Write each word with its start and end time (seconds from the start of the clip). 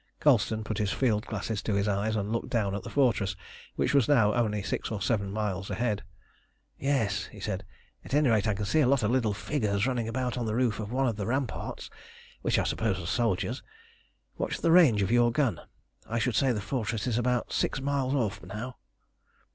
Colston 0.19 0.63
put 0.63 0.79
his 0.79 0.91
field 0.91 1.27
glass 1.27 1.61
to 1.61 1.75
his 1.75 1.87
eyes, 1.87 2.15
and 2.15 2.31
looked 2.31 2.49
down 2.49 2.73
at 2.73 2.81
the 2.81 2.89
fortress, 2.89 3.35
which 3.75 3.93
was 3.93 4.07
now 4.07 4.33
only 4.33 4.63
six 4.63 4.89
or 4.89 4.99
seven 4.99 5.31
miles 5.31 5.69
ahead. 5.69 6.01
"Yes," 6.79 7.25
he 7.25 7.39
said, 7.39 7.63
"at 8.03 8.15
any 8.15 8.27
rate 8.27 8.47
I 8.47 8.55
can 8.55 8.65
see 8.65 8.79
a 8.79 8.87
lot 8.87 9.03
of 9.03 9.11
little 9.11 9.35
figures 9.35 9.85
running 9.85 10.07
about 10.07 10.39
on 10.39 10.47
the 10.47 10.55
roof 10.55 10.79
of 10.79 10.91
one 10.91 11.07
of 11.07 11.17
the 11.17 11.27
ramparts, 11.27 11.91
which 12.41 12.57
I 12.57 12.63
suppose 12.63 12.99
are 12.99 13.05
soldiers. 13.05 13.61
What's 14.37 14.59
the 14.59 14.71
range 14.71 15.03
of 15.03 15.11
your 15.11 15.31
gun? 15.31 15.61
I 16.09 16.17
should 16.17 16.33
say 16.35 16.51
the 16.51 16.61
fortress 16.61 17.05
is 17.05 17.19
about 17.19 17.53
six 17.53 17.79
miles 17.79 18.15
off 18.15 18.41
now." 18.41 18.77